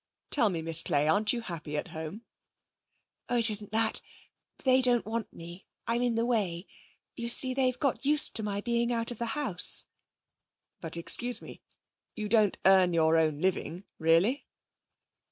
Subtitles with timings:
[0.31, 2.23] 'Tell me, Miss Clay, aren't you happy at home?'
[3.29, 4.01] 'Oh, it isn't that.
[4.63, 5.67] They don't want me.
[5.85, 6.65] I'm in the way.
[7.15, 9.85] You see, they've got used to my being out of the house.'
[10.79, 11.61] 'But, excuse me
[12.15, 14.47] you don't earn your own living really?'